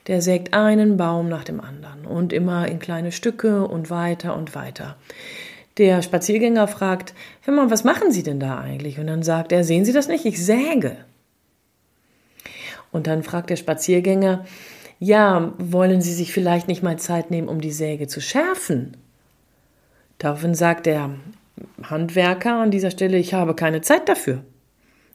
Der 0.09 0.21
sägt 0.21 0.53
einen 0.53 0.97
Baum 0.97 1.29
nach 1.29 1.45
dem 1.45 1.61
anderen 1.61 2.07
und 2.07 2.33
immer 2.33 2.67
in 2.67 2.81
kleine 2.81 3.12
Stücke 3.12 3.69
und 3.69 3.88
weiter 3.88 4.37
und 4.37 4.57
weiter. 4.57 4.97
Der 5.79 6.03
Spaziergänger 6.03 6.67
fragt, 6.67 7.15
Hör 7.43 7.55
mal, 7.55 7.71
was 7.71 7.85
machen 7.85 8.11
Sie 8.11 8.25
denn 8.25 8.41
da 8.41 8.59
eigentlich? 8.59 8.99
Und 8.99 9.07
dann 9.07 9.23
sagt 9.23 9.53
er, 9.53 9.62
sehen 9.62 9.85
Sie 9.85 9.93
das 9.93 10.09
nicht? 10.09 10.25
Ich 10.25 10.45
säge. 10.45 10.97
Und 12.91 13.07
dann 13.07 13.23
fragt 13.23 13.50
der 13.50 13.57
Spaziergänger, 13.57 14.45
ja, 14.99 15.53
wollen 15.59 16.00
Sie 16.00 16.12
sich 16.12 16.33
vielleicht 16.33 16.69
nicht 16.69 16.83
mal 16.83 16.99
Zeit 16.99 17.31
nehmen, 17.31 17.49
um 17.49 17.61
die 17.61 17.73
Säge 17.73 18.07
zu 18.07 18.21
schärfen? 18.21 18.97
Daraufhin 20.19 20.55
sagt 20.55 20.87
der 20.87 21.11
Handwerker 21.83 22.61
an 22.61 22.71
dieser 22.71 22.91
Stelle, 22.91 23.19
ich 23.19 23.35
habe 23.35 23.55
keine 23.55 23.83
Zeit 23.83 24.09
dafür. 24.09 24.43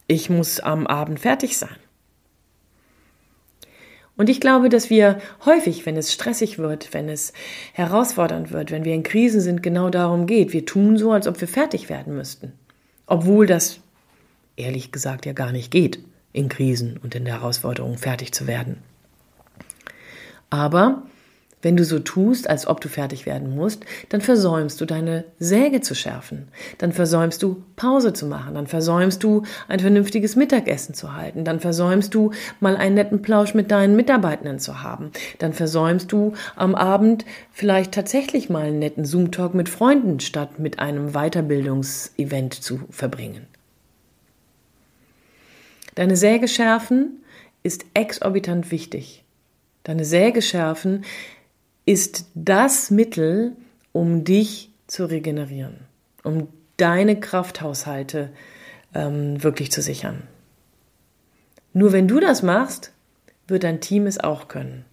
Ich 0.07 0.29
muss 0.29 0.59
am 0.59 0.87
Abend 0.87 1.19
fertig 1.19 1.57
sein. 1.57 1.75
Und 4.17 4.29
ich 4.29 4.39
glaube, 4.39 4.69
dass 4.69 4.89
wir 4.89 5.19
häufig, 5.45 5.85
wenn 5.85 5.97
es 5.97 6.13
stressig 6.13 6.59
wird, 6.59 6.93
wenn 6.93 7.09
es 7.09 7.33
herausfordernd 7.73 8.51
wird, 8.51 8.69
wenn 8.69 8.83
wir 8.83 8.93
in 8.93 9.03
Krisen 9.03 9.41
sind, 9.41 9.63
genau 9.63 9.89
darum 9.89 10.27
geht. 10.27 10.53
Wir 10.53 10.65
tun 10.65 10.97
so, 10.97 11.11
als 11.11 11.27
ob 11.27 11.39
wir 11.41 11.47
fertig 11.47 11.89
werden 11.89 12.15
müssten. 12.15 12.53
Obwohl 13.07 13.47
das 13.47 13.79
ehrlich 14.57 14.91
gesagt 14.91 15.25
ja 15.25 15.33
gar 15.33 15.51
nicht 15.51 15.71
geht, 15.71 16.03
in 16.33 16.49
Krisen 16.49 16.99
und 17.01 17.15
in 17.15 17.25
der 17.25 17.35
Herausforderung 17.35 17.97
fertig 17.97 18.31
zu 18.31 18.45
werden. 18.45 18.83
Aber 20.51 21.03
wenn 21.61 21.77
du 21.77 21.85
so 21.85 21.99
tust, 21.99 22.49
als 22.49 22.65
ob 22.65 22.81
du 22.81 22.89
fertig 22.89 23.25
werden 23.25 23.55
musst, 23.55 23.85
dann 24.09 24.21
versäumst 24.21 24.81
du 24.81 24.85
deine 24.85 25.25
Säge 25.39 25.81
zu 25.81 25.93
schärfen. 25.93 26.47
Dann 26.79 26.91
versäumst 26.91 27.43
du 27.43 27.63
Pause 27.75 28.13
zu 28.13 28.25
machen. 28.25 28.55
Dann 28.55 28.67
versäumst 28.67 29.23
du 29.23 29.43
ein 29.67 29.79
vernünftiges 29.79 30.35
Mittagessen 30.35 30.95
zu 30.95 31.15
halten. 31.15 31.45
Dann 31.45 31.59
versäumst 31.59 32.15
du 32.15 32.31
mal 32.59 32.75
einen 32.75 32.95
netten 32.95 33.21
Plausch 33.21 33.53
mit 33.53 33.69
deinen 33.69 33.95
Mitarbeitenden 33.95 34.59
zu 34.59 34.81
haben. 34.81 35.11
Dann 35.37 35.53
versäumst 35.53 36.11
du 36.11 36.33
am 36.55 36.73
Abend 36.73 37.25
vielleicht 37.51 37.93
tatsächlich 37.93 38.49
mal 38.49 38.63
einen 38.63 38.79
netten 38.79 39.05
Zoom-Talk 39.05 39.53
mit 39.53 39.69
Freunden 39.69 40.19
statt 40.19 40.57
mit 40.57 40.79
einem 40.79 41.11
Weiterbildungsevent 41.11 42.55
zu 42.55 42.81
verbringen. 42.89 43.45
Deine 45.93 46.15
Säge 46.15 46.47
schärfen 46.47 47.21
ist 47.63 47.85
exorbitant 47.93 48.71
wichtig. 48.71 49.20
Deine 49.83 50.05
Säge 50.05 50.41
schärfen 50.41 51.05
ist 51.85 52.25
das 52.35 52.91
Mittel, 52.91 53.55
um 53.91 54.23
dich 54.23 54.71
zu 54.87 55.05
regenerieren, 55.05 55.79
um 56.23 56.47
deine 56.77 57.19
Krafthaushalte 57.19 58.29
ähm, 58.93 59.43
wirklich 59.43 59.71
zu 59.71 59.81
sichern. 59.81 60.23
Nur 61.73 61.93
wenn 61.93 62.07
du 62.07 62.19
das 62.19 62.43
machst, 62.43 62.91
wird 63.47 63.63
dein 63.63 63.81
Team 63.81 64.05
es 64.05 64.19
auch 64.19 64.47
können. 64.47 64.85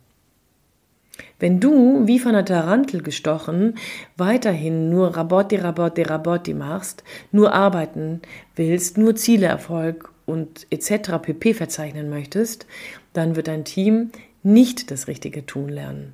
Wenn 1.40 1.60
du, 1.60 2.06
wie 2.06 2.18
von 2.18 2.30
einer 2.30 2.44
Tarantel 2.44 3.02
gestochen, 3.02 3.74
weiterhin 4.16 4.90
nur 4.90 5.16
Rabotti, 5.16 5.56
Rabotti, 5.56 6.02
Rabotti 6.02 6.54
machst, 6.54 7.04
nur 7.32 7.52
arbeiten 7.52 8.20
willst, 8.56 8.98
nur 8.98 9.14
Zieleerfolg 9.14 10.12
und 10.26 10.66
etc. 10.70 11.18
pp 11.22 11.54
verzeichnen 11.54 12.10
möchtest, 12.10 12.66
dann 13.12 13.36
wird 13.36 13.48
dein 13.48 13.64
Team 13.64 14.10
nicht 14.42 14.90
das 14.90 15.08
Richtige 15.08 15.46
tun 15.46 15.68
lernen. 15.68 16.12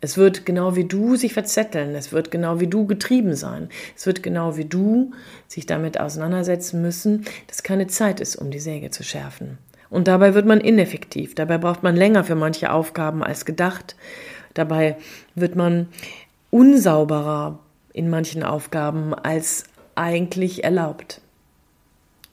Es 0.00 0.16
wird 0.16 0.46
genau 0.46 0.76
wie 0.76 0.84
du 0.84 1.16
sich 1.16 1.32
verzetteln, 1.34 1.94
es 1.96 2.12
wird 2.12 2.30
genau 2.30 2.60
wie 2.60 2.68
du 2.68 2.86
getrieben 2.86 3.34
sein, 3.34 3.68
es 3.96 4.06
wird 4.06 4.22
genau 4.22 4.56
wie 4.56 4.64
du 4.64 5.10
sich 5.48 5.66
damit 5.66 5.98
auseinandersetzen 5.98 6.80
müssen, 6.80 7.24
dass 7.48 7.64
keine 7.64 7.88
Zeit 7.88 8.20
ist, 8.20 8.36
um 8.36 8.52
die 8.52 8.60
Säge 8.60 8.90
zu 8.90 9.02
schärfen. 9.02 9.58
Und 9.90 10.06
dabei 10.06 10.34
wird 10.34 10.46
man 10.46 10.60
ineffektiv, 10.60 11.34
dabei 11.34 11.58
braucht 11.58 11.82
man 11.82 11.96
länger 11.96 12.22
für 12.22 12.36
manche 12.36 12.70
Aufgaben 12.70 13.24
als 13.24 13.44
gedacht, 13.44 13.96
dabei 14.54 14.96
wird 15.34 15.56
man 15.56 15.88
unsauberer 16.50 17.58
in 17.92 18.08
manchen 18.08 18.44
Aufgaben 18.44 19.14
als 19.14 19.64
eigentlich 19.96 20.62
erlaubt. 20.62 21.20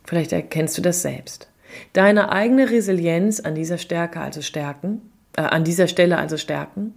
Vielleicht 0.03 0.33
erkennst 0.33 0.77
du 0.77 0.83
das 0.83 1.01
selbst. 1.01 1.49
Deine 1.93 2.31
eigene 2.31 2.69
Resilienz 2.69 3.39
an 3.39 3.55
dieser 3.55 3.79
Stärke 3.79 4.19
also 4.19 4.43
stärken, 4.43 5.01
äh, 5.37 5.41
an 5.41 5.63
dieser 5.63 5.87
Stelle 5.87 6.17
also 6.17 6.37
stärken 6.37 6.93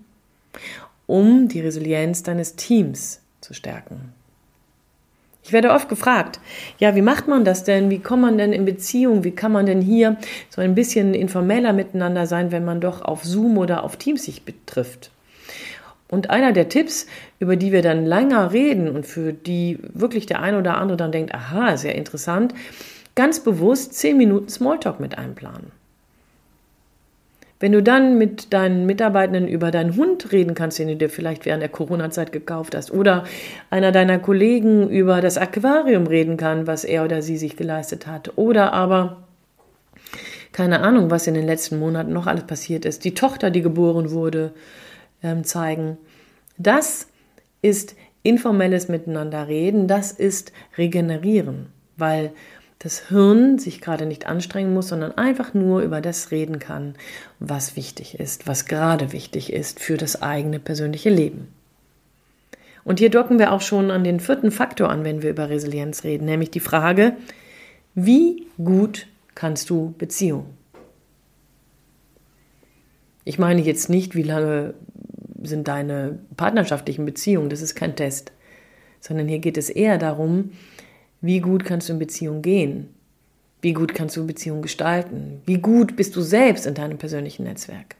um 1.08 1.48
die 1.48 1.60
Resilienz 1.60 2.22
deines 2.22 2.54
Teams 2.54 3.20
zu 3.40 3.54
stärken. 3.54 4.12
Ich 5.42 5.52
werde 5.52 5.72
oft 5.72 5.88
gefragt, 5.88 6.38
ja, 6.78 6.94
wie 6.94 7.00
macht 7.02 7.26
man 7.26 7.46
das 7.46 7.64
denn? 7.64 7.88
Wie 7.88 8.00
kommt 8.00 8.22
man 8.22 8.36
denn 8.36 8.52
in 8.52 8.66
Beziehung? 8.66 9.24
Wie 9.24 9.30
kann 9.30 9.50
man 9.50 9.64
denn 9.64 9.80
hier 9.80 10.18
so 10.50 10.60
ein 10.60 10.74
bisschen 10.74 11.14
informeller 11.14 11.72
miteinander 11.72 12.26
sein, 12.26 12.52
wenn 12.52 12.66
man 12.66 12.82
doch 12.82 13.00
auf 13.00 13.24
Zoom 13.24 13.56
oder 13.56 13.82
auf 13.82 13.96
Teams 13.96 14.24
sich 14.24 14.42
betrifft? 14.42 15.10
Und 16.10 16.28
einer 16.28 16.52
der 16.52 16.68
Tipps, 16.68 17.06
über 17.38 17.56
die 17.56 17.72
wir 17.72 17.80
dann 17.80 18.04
länger 18.04 18.52
reden 18.52 18.94
und 18.94 19.06
für 19.06 19.32
die 19.32 19.78
wirklich 19.94 20.26
der 20.26 20.42
eine 20.42 20.58
oder 20.58 20.76
andere 20.76 20.98
dann 20.98 21.12
denkt, 21.12 21.34
aha, 21.34 21.78
sehr 21.78 21.94
interessant, 21.94 22.52
ganz 23.14 23.40
bewusst 23.40 23.94
zehn 23.94 24.18
Minuten 24.18 24.50
Smalltalk 24.50 25.00
mit 25.00 25.16
einplanen. 25.16 25.77
Wenn 27.60 27.72
du 27.72 27.82
dann 27.82 28.18
mit 28.18 28.52
deinen 28.52 28.86
Mitarbeitenden 28.86 29.48
über 29.48 29.70
deinen 29.70 29.96
Hund 29.96 30.30
reden 30.30 30.54
kannst, 30.54 30.78
den 30.78 30.88
du 30.88 30.96
dir 30.96 31.10
vielleicht 31.10 31.44
während 31.44 31.62
der 31.62 31.68
Corona-Zeit 31.68 32.30
gekauft 32.30 32.74
hast, 32.76 32.92
oder 32.92 33.24
einer 33.70 33.90
deiner 33.90 34.18
Kollegen 34.18 34.88
über 34.88 35.20
das 35.20 35.38
Aquarium 35.38 36.06
reden 36.06 36.36
kann, 36.36 36.66
was 36.66 36.84
er 36.84 37.04
oder 37.04 37.20
sie 37.20 37.36
sich 37.36 37.56
geleistet 37.56 38.06
hat, 38.06 38.32
oder 38.36 38.72
aber 38.72 39.24
keine 40.52 40.80
Ahnung, 40.80 41.10
was 41.10 41.26
in 41.26 41.34
den 41.34 41.46
letzten 41.46 41.78
Monaten 41.78 42.12
noch 42.12 42.26
alles 42.26 42.44
passiert 42.44 42.84
ist, 42.84 43.04
die 43.04 43.14
Tochter, 43.14 43.50
die 43.50 43.62
geboren 43.62 44.10
wurde, 44.10 44.52
ähm, 45.22 45.44
zeigen. 45.44 45.98
Das 46.56 47.08
ist 47.62 47.96
informelles 48.22 48.88
Miteinander 48.88 49.48
reden, 49.48 49.88
das 49.88 50.12
ist 50.12 50.52
regenerieren, 50.76 51.66
weil 51.96 52.32
das 52.78 53.08
Hirn 53.08 53.58
sich 53.58 53.80
gerade 53.80 54.06
nicht 54.06 54.26
anstrengen 54.26 54.72
muss, 54.72 54.88
sondern 54.88 55.16
einfach 55.18 55.52
nur 55.52 55.82
über 55.82 56.00
das 56.00 56.30
reden 56.30 56.58
kann, 56.58 56.94
was 57.40 57.74
wichtig 57.74 58.20
ist, 58.20 58.46
was 58.46 58.66
gerade 58.66 59.12
wichtig 59.12 59.52
ist 59.52 59.80
für 59.80 59.96
das 59.96 60.22
eigene 60.22 60.60
persönliche 60.60 61.10
Leben. 61.10 61.48
Und 62.84 63.00
hier 63.00 63.10
docken 63.10 63.38
wir 63.38 63.52
auch 63.52 63.60
schon 63.60 63.90
an 63.90 64.04
den 64.04 64.20
vierten 64.20 64.50
Faktor 64.50 64.88
an, 64.90 65.04
wenn 65.04 65.22
wir 65.22 65.30
über 65.30 65.50
Resilienz 65.50 66.04
reden, 66.04 66.24
nämlich 66.24 66.50
die 66.50 66.60
Frage, 66.60 67.16
Wie 67.94 68.46
gut 68.62 69.08
kannst 69.34 69.70
du 69.70 69.94
Beziehung? 69.98 70.46
Ich 73.24 73.38
meine 73.38 73.60
jetzt 73.60 73.90
nicht, 73.90 74.14
wie 74.14 74.22
lange 74.22 74.74
sind 75.42 75.68
deine 75.68 76.18
partnerschaftlichen 76.36 77.04
Beziehungen, 77.04 77.50
das 77.50 77.60
ist 77.60 77.74
kein 77.74 77.96
Test, 77.96 78.32
sondern 79.00 79.28
hier 79.28 79.40
geht 79.40 79.58
es 79.58 79.68
eher 79.68 79.98
darum, 79.98 80.52
wie 81.20 81.40
gut 81.40 81.64
kannst 81.64 81.88
du 81.88 81.94
in 81.94 81.98
Beziehung 81.98 82.42
gehen? 82.42 82.88
Wie 83.60 83.72
gut 83.72 83.94
kannst 83.94 84.16
du 84.16 84.26
Beziehung 84.26 84.62
gestalten? 84.62 85.42
Wie 85.44 85.58
gut 85.58 85.96
bist 85.96 86.14
du 86.14 86.20
selbst 86.20 86.66
in 86.66 86.74
deinem 86.74 86.98
persönlichen 86.98 87.44
Netzwerk? 87.44 87.96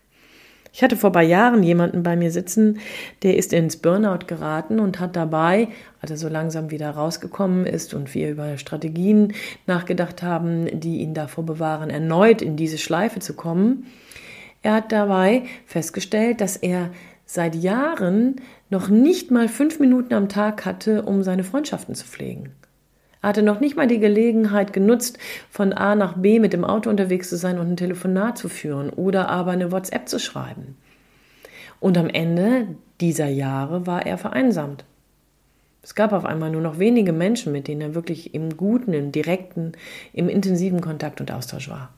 Ich 0.72 0.82
hatte 0.82 0.96
vor 0.96 1.10
ein 1.10 1.14
paar 1.14 1.22
Jahren 1.22 1.62
jemanden 1.62 2.02
bei 2.02 2.14
mir 2.14 2.30
sitzen, 2.30 2.78
der 3.22 3.36
ist 3.36 3.52
ins 3.52 3.78
Burnout 3.78 4.26
geraten 4.26 4.78
und 4.78 5.00
hat 5.00 5.16
dabei, 5.16 5.68
als 6.00 6.12
er 6.12 6.16
so 6.16 6.28
langsam 6.28 6.70
wieder 6.70 6.90
rausgekommen 6.90 7.66
ist 7.66 7.94
und 7.94 8.14
wir 8.14 8.30
über 8.30 8.56
Strategien 8.58 9.32
nachgedacht 9.66 10.22
haben, 10.22 10.80
die 10.80 10.98
ihn 10.98 11.14
davor 11.14 11.44
bewahren, 11.44 11.90
erneut 11.90 12.42
in 12.42 12.56
diese 12.56 12.78
Schleife 12.78 13.18
zu 13.18 13.34
kommen, 13.34 13.86
er 14.62 14.74
hat 14.74 14.92
dabei 14.92 15.44
festgestellt, 15.66 16.40
dass 16.40 16.56
er 16.56 16.90
seit 17.24 17.54
Jahren 17.54 18.36
noch 18.70 18.88
nicht 18.88 19.30
mal 19.30 19.48
fünf 19.48 19.80
Minuten 19.80 20.14
am 20.14 20.28
Tag 20.28 20.64
hatte, 20.64 21.02
um 21.02 21.22
seine 21.22 21.44
Freundschaften 21.44 21.94
zu 21.94 22.06
pflegen. 22.06 22.50
Er 23.20 23.30
hatte 23.30 23.42
noch 23.42 23.60
nicht 23.60 23.76
mal 23.76 23.86
die 23.86 23.98
Gelegenheit 23.98 24.72
genutzt, 24.72 25.18
von 25.50 25.72
A 25.72 25.94
nach 25.94 26.16
B 26.16 26.38
mit 26.38 26.52
dem 26.52 26.64
Auto 26.64 26.88
unterwegs 26.88 27.28
zu 27.28 27.36
sein 27.36 27.58
und 27.58 27.70
ein 27.70 27.76
Telefonat 27.76 28.38
zu 28.38 28.48
führen 28.48 28.90
oder 28.90 29.28
aber 29.28 29.50
eine 29.50 29.72
WhatsApp 29.72 30.08
zu 30.08 30.18
schreiben. 30.18 30.76
Und 31.80 31.98
am 31.98 32.08
Ende 32.08 32.68
dieser 33.00 33.28
Jahre 33.28 33.86
war 33.86 34.06
er 34.06 34.18
vereinsamt. 34.18 34.84
Es 35.82 35.94
gab 35.94 36.12
auf 36.12 36.24
einmal 36.24 36.50
nur 36.50 36.60
noch 36.60 36.78
wenige 36.78 37.12
Menschen, 37.12 37.52
mit 37.52 37.68
denen 37.68 37.80
er 37.80 37.94
wirklich 37.94 38.34
im 38.34 38.56
guten, 38.56 38.92
im 38.92 39.12
direkten, 39.12 39.72
im 40.12 40.28
intensiven 40.28 40.80
Kontakt 40.80 41.20
und 41.20 41.30
Austausch 41.30 41.68
war. 41.68 41.92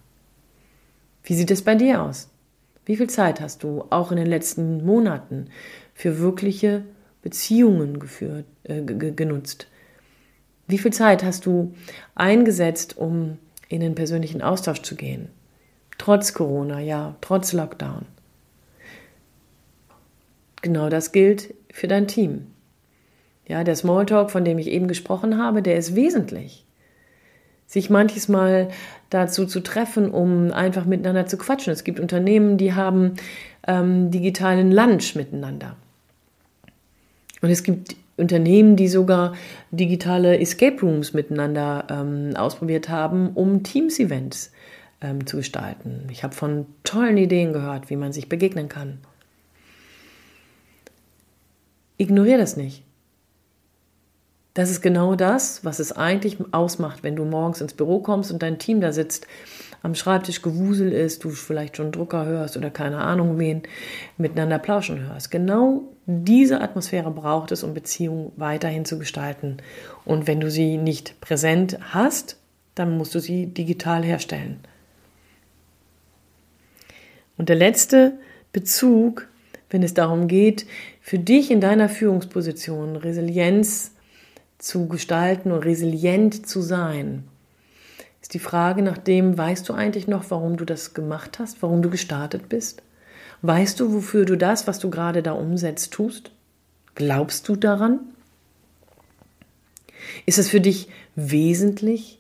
Wie 1.24 1.34
sieht 1.34 1.50
es 1.50 1.62
bei 1.62 1.74
dir 1.74 2.02
aus? 2.02 2.28
Wie 2.84 2.96
viel 2.96 3.08
Zeit 3.08 3.40
hast 3.40 3.62
du 3.62 3.84
auch 3.90 4.10
in 4.10 4.16
den 4.16 4.26
letzten 4.26 4.84
Monaten 4.84 5.48
für 5.94 6.18
wirkliche 6.18 6.82
Beziehungen 7.22 7.98
geführt, 7.98 8.46
äh, 8.64 8.82
genutzt? 8.82 9.66
Wie 10.70 10.78
viel 10.78 10.92
Zeit 10.92 11.24
hast 11.24 11.46
du 11.46 11.74
eingesetzt, 12.14 12.96
um 12.96 13.38
in 13.68 13.80
den 13.80 13.96
persönlichen 13.96 14.40
Austausch 14.40 14.82
zu 14.82 14.94
gehen? 14.94 15.28
Trotz 15.98 16.32
Corona, 16.32 16.78
ja, 16.78 17.16
trotz 17.20 17.52
Lockdown. 17.52 18.06
Genau 20.62 20.88
das 20.88 21.10
gilt 21.10 21.54
für 21.72 21.88
dein 21.88 22.06
Team. 22.06 22.46
Ja, 23.48 23.64
der 23.64 23.74
Smalltalk, 23.74 24.30
von 24.30 24.44
dem 24.44 24.58
ich 24.58 24.68
eben 24.68 24.86
gesprochen 24.86 25.38
habe, 25.38 25.60
der 25.60 25.76
ist 25.76 25.96
wesentlich. 25.96 26.64
Sich 27.66 27.90
manches 27.90 28.28
Mal 28.28 28.68
dazu 29.10 29.46
zu 29.46 29.60
treffen, 29.60 30.10
um 30.10 30.52
einfach 30.52 30.84
miteinander 30.84 31.26
zu 31.26 31.36
quatschen. 31.36 31.72
Es 31.72 31.82
gibt 31.82 31.98
Unternehmen, 31.98 32.58
die 32.58 32.74
haben 32.74 33.14
ähm, 33.66 34.12
digitalen 34.12 34.70
Lunch 34.70 35.16
miteinander. 35.16 35.76
Und 37.42 37.50
es 37.50 37.64
gibt 37.64 37.96
Unternehmen, 38.20 38.76
die 38.76 38.88
sogar 38.88 39.34
digitale 39.70 40.38
Escape 40.38 40.80
Rooms 40.80 41.12
miteinander 41.12 41.86
ähm, 41.90 42.36
ausprobiert 42.36 42.88
haben, 42.88 43.30
um 43.30 43.62
Teams-Events 43.62 44.52
ähm, 45.00 45.26
zu 45.26 45.38
gestalten. 45.38 46.06
Ich 46.10 46.22
habe 46.22 46.34
von 46.34 46.66
tollen 46.84 47.16
Ideen 47.16 47.52
gehört, 47.52 47.90
wie 47.90 47.96
man 47.96 48.12
sich 48.12 48.28
begegnen 48.28 48.68
kann. 48.68 48.98
Ignoriere 51.96 52.38
das 52.38 52.56
nicht. 52.56 52.84
Das 54.54 54.71
ist 54.71 54.80
genau 54.80 55.14
das, 55.14 55.64
was 55.64 55.78
es 55.78 55.92
eigentlich 55.92 56.38
ausmacht, 56.52 57.02
wenn 57.02 57.16
du 57.16 57.25
morgens 57.25 57.61
ins 57.61 57.75
Büro 57.75 58.00
kommst 58.00 58.33
und 58.33 58.42
dein 58.42 58.59
Team 58.59 58.80
da 58.80 58.92
sitzt 58.92 59.26
am 59.83 59.95
Schreibtisch 59.95 60.42
gewusel 60.42 60.92
ist, 60.92 61.25
du 61.25 61.30
vielleicht 61.30 61.76
schon 61.76 61.92
Drucker 61.92 62.26
hörst 62.26 62.57
oder 62.57 62.71
keine 62.71 62.99
Ahnung 62.99 63.39
wen, 63.39 63.63
miteinander 64.19 64.58
plauschen 64.58 65.08
hörst. 65.08 65.30
Genau 65.30 65.84
diese 66.06 66.60
Atmosphäre 66.60 67.10
braucht 67.10 67.52
es, 67.52 67.63
um 67.63 67.73
Beziehungen 67.73 68.32
weiterhin 68.36 68.84
zu 68.84 68.99
gestalten. 68.99 69.58
Und 70.04 70.26
wenn 70.26 70.41
du 70.41 70.50
sie 70.50 70.76
nicht 70.76 71.21
präsent 71.21 71.78
hast, 71.80 72.36
dann 72.75 72.97
musst 72.97 73.15
du 73.15 73.21
sie 73.21 73.47
digital 73.47 74.04
herstellen. 74.04 74.60
Und 77.39 77.49
der 77.49 77.56
letzte 77.56 78.19
Bezug, 78.52 79.28
wenn 79.71 79.82
es 79.82 79.95
darum 79.95 80.28
geht, 80.28 80.67
für 81.00 81.19
dich 81.19 81.50
in 81.50 81.60
deiner 81.60 81.89
Führungsposition 81.89 82.97
Resilienz 82.97 83.93
zu 84.60 84.86
gestalten 84.86 85.50
und 85.50 85.64
resilient 85.64 86.46
zu 86.46 86.60
sein, 86.60 87.25
ist 88.23 88.34
die 88.34 88.38
Frage 88.38 88.82
nach 88.82 88.99
dem, 88.99 89.36
weißt 89.36 89.68
du 89.68 89.73
eigentlich 89.73 90.06
noch, 90.06 90.30
warum 90.30 90.56
du 90.56 90.64
das 90.64 90.94
gemacht 90.94 91.38
hast, 91.38 91.62
warum 91.62 91.82
du 91.82 91.90
gestartet 91.90 92.49
bist? 92.49 92.82
Weißt 93.42 93.80
du, 93.80 93.94
wofür 93.94 94.26
du 94.26 94.36
das, 94.36 94.66
was 94.66 94.78
du 94.78 94.90
gerade 94.90 95.23
da 95.23 95.32
umsetzt, 95.32 95.92
tust? 95.92 96.30
Glaubst 96.94 97.49
du 97.49 97.56
daran? 97.56 98.00
Ist 100.26 100.38
es 100.38 100.50
für 100.50 100.60
dich 100.60 100.88
wesentlich? 101.14 102.18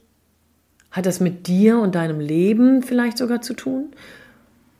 Hat 0.90 1.06
das 1.06 1.20
mit 1.20 1.46
dir 1.46 1.78
und 1.78 1.94
deinem 1.94 2.20
Leben 2.20 2.82
vielleicht 2.82 3.18
sogar 3.18 3.42
zu 3.42 3.54
tun? 3.54 3.92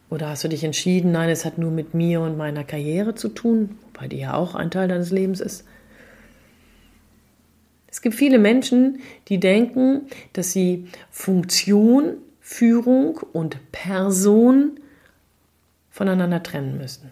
Oder 0.09 0.31
hast 0.31 0.43
du 0.43 0.49
dich 0.49 0.65
entschieden, 0.65 1.13
nein, 1.13 1.29
es 1.29 1.45
hat 1.45 1.59
nur 1.59 1.71
mit 1.71 1.95
mir 1.95 2.21
und 2.23 2.37
meiner 2.37 2.65
Karriere 2.65 3.15
zu 3.15 3.29
tun, 3.29 3.79
wobei 3.93 4.09
die 4.09 4.19
ja 4.19 4.35
auch 4.35 4.55
ein 4.55 4.71
Teil 4.71 4.89
deines 4.89 5.11
Lebens 5.11 5.41
ist? 5.41 5.65
Es 7.91 8.03
gibt 8.03 8.15
viele 8.15 8.39
Menschen, 8.39 9.01
die 9.29 9.41
denken, 9.41 10.03
dass 10.33 10.53
sie 10.53 10.87
Funktion, 11.11 12.15
Führung 12.41 13.21
und 13.33 13.59
Person 13.73 14.79
voneinander 15.91 16.43
trennen 16.43 16.79
müssen. 16.79 17.11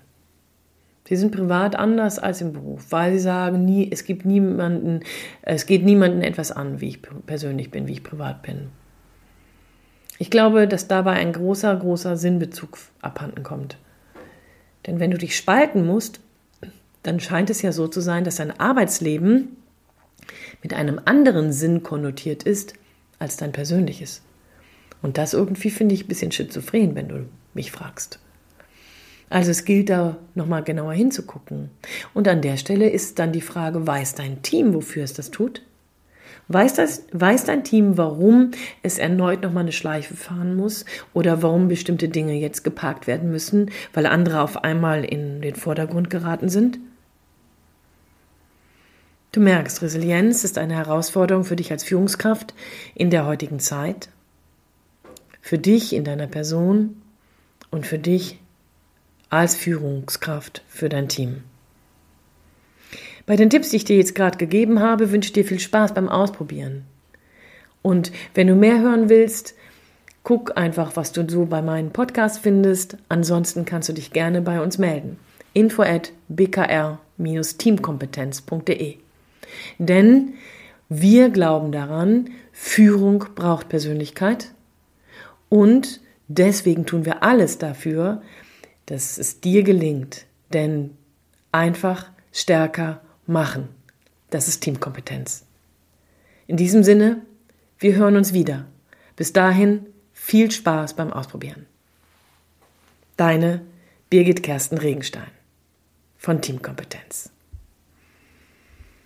Sie 1.08 1.16
sind 1.16 1.34
privat 1.34 1.74
anders 1.74 2.18
als 2.18 2.42
im 2.42 2.52
Beruf, 2.52 2.86
weil 2.90 3.12
sie 3.12 3.18
sagen, 3.18 3.64
nie, 3.64 3.88
es 3.90 4.04
gibt 4.04 4.26
niemanden, 4.26 5.00
es 5.42 5.64
geht 5.64 5.84
niemanden 5.84 6.20
etwas 6.20 6.52
an, 6.52 6.80
wie 6.82 6.88
ich 6.88 6.98
persönlich 7.24 7.70
bin, 7.70 7.86
wie 7.86 7.92
ich 7.92 8.02
privat 8.02 8.42
bin. 8.42 8.68
Ich 10.18 10.30
glaube, 10.30 10.68
dass 10.68 10.86
dabei 10.86 11.12
ein 11.12 11.32
großer, 11.32 11.74
großer 11.76 12.16
Sinnbezug 12.16 12.78
abhanden 13.00 13.42
kommt. 13.42 13.78
Denn 14.86 15.00
wenn 15.00 15.10
du 15.10 15.18
dich 15.18 15.36
spalten 15.36 15.86
musst, 15.86 16.20
dann 17.02 17.20
scheint 17.20 17.48
es 17.48 17.62
ja 17.62 17.72
so 17.72 17.88
zu 17.88 18.00
sein, 18.00 18.24
dass 18.24 18.36
dein 18.36 18.58
Arbeitsleben 18.58 19.56
mit 20.62 20.74
einem 20.74 21.00
anderen 21.04 21.52
Sinn 21.52 21.82
konnotiert 21.82 22.42
ist 22.42 22.74
als 23.18 23.36
dein 23.36 23.52
persönliches. 23.52 24.22
Und 25.02 25.18
das 25.18 25.34
irgendwie 25.34 25.70
finde 25.70 25.94
ich 25.94 26.04
ein 26.04 26.08
bisschen 26.08 26.32
schizophren, 26.32 26.94
wenn 26.94 27.08
du 27.08 27.26
mich 27.54 27.70
fragst. 27.70 28.18
Also 29.30 29.50
es 29.50 29.64
gilt 29.64 29.90
da 29.90 30.16
nochmal 30.34 30.62
genauer 30.62 30.94
hinzugucken. 30.94 31.70
Und 32.14 32.26
an 32.28 32.40
der 32.40 32.56
Stelle 32.56 32.88
ist 32.88 33.18
dann 33.18 33.32
die 33.32 33.40
Frage, 33.40 33.86
weiß 33.86 34.14
dein 34.14 34.42
Team, 34.42 34.74
wofür 34.74 35.04
es 35.04 35.12
das 35.12 35.30
tut? 35.30 35.62
Weiß, 36.50 36.74
das, 36.74 37.02
weiß 37.12 37.44
dein 37.44 37.62
Team, 37.62 37.98
warum 37.98 38.52
es 38.82 38.98
erneut 38.98 39.42
nochmal 39.42 39.64
eine 39.64 39.72
Schleife 39.72 40.16
fahren 40.16 40.56
muss 40.56 40.86
oder 41.12 41.42
warum 41.42 41.68
bestimmte 41.68 42.08
Dinge 42.08 42.34
jetzt 42.34 42.64
geparkt 42.64 43.06
werden 43.06 43.30
müssen, 43.30 43.70
weil 43.92 44.06
andere 44.06 44.40
auf 44.40 44.64
einmal 44.64 45.04
in 45.04 45.42
den 45.42 45.56
Vordergrund 45.56 46.08
geraten 46.08 46.48
sind? 46.48 46.78
Du 49.38 49.44
merkst, 49.44 49.82
Resilienz 49.82 50.42
ist 50.42 50.58
eine 50.58 50.74
Herausforderung 50.74 51.44
für 51.44 51.54
dich 51.54 51.70
als 51.70 51.84
Führungskraft 51.84 52.54
in 52.96 53.08
der 53.08 53.24
heutigen 53.24 53.60
Zeit, 53.60 54.08
für 55.40 55.58
dich 55.58 55.94
in 55.94 56.02
deiner 56.02 56.26
Person 56.26 57.00
und 57.70 57.86
für 57.86 58.00
dich 58.00 58.40
als 59.30 59.54
Führungskraft 59.54 60.64
für 60.66 60.88
dein 60.88 61.08
Team. 61.08 61.44
Bei 63.26 63.36
den 63.36 63.48
Tipps, 63.48 63.70
die 63.70 63.76
ich 63.76 63.84
dir 63.84 63.96
jetzt 63.96 64.16
gerade 64.16 64.38
gegeben 64.38 64.80
habe, 64.80 65.12
wünsche 65.12 65.28
ich 65.28 65.34
dir 65.34 65.44
viel 65.44 65.60
Spaß 65.60 65.94
beim 65.94 66.08
Ausprobieren. 66.08 66.82
Und 67.80 68.10
wenn 68.34 68.48
du 68.48 68.56
mehr 68.56 68.80
hören 68.80 69.08
willst, 69.08 69.54
guck 70.24 70.58
einfach, 70.58 70.96
was 70.96 71.12
du 71.12 71.24
so 71.30 71.46
bei 71.46 71.62
meinem 71.62 71.92
Podcast 71.92 72.40
findest. 72.40 72.96
Ansonsten 73.08 73.64
kannst 73.64 73.88
du 73.88 73.92
dich 73.92 74.12
gerne 74.12 74.42
bei 74.42 74.60
uns 74.60 74.78
melden. 74.78 75.16
info 75.54 75.82
at 75.82 76.10
bkr-teamkompetenz.de 76.28 78.98
denn 79.78 80.34
wir 80.88 81.30
glauben 81.30 81.72
daran, 81.72 82.30
Führung 82.52 83.26
braucht 83.34 83.68
Persönlichkeit 83.68 84.52
und 85.48 86.00
deswegen 86.28 86.86
tun 86.86 87.04
wir 87.04 87.22
alles 87.22 87.58
dafür, 87.58 88.22
dass 88.86 89.18
es 89.18 89.40
dir 89.40 89.62
gelingt. 89.62 90.26
Denn 90.52 90.96
einfach 91.52 92.10
stärker 92.32 93.02
machen, 93.26 93.68
das 94.30 94.48
ist 94.48 94.60
Teamkompetenz. 94.60 95.44
In 96.46 96.56
diesem 96.56 96.82
Sinne, 96.82 97.22
wir 97.78 97.96
hören 97.96 98.16
uns 98.16 98.32
wieder. 98.32 98.66
Bis 99.16 99.32
dahin 99.32 99.86
viel 100.12 100.50
Spaß 100.50 100.94
beim 100.94 101.12
Ausprobieren. 101.12 101.66
Deine 103.16 103.62
Birgit 104.10 104.42
Kersten 104.42 104.78
Regenstein 104.78 105.30
von 106.16 106.40
Teamkompetenz. 106.40 107.30